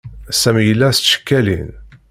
Sami 0.41 0.63
yella 0.67 0.87
s 0.91 0.97
tcekkalin. 0.99 1.69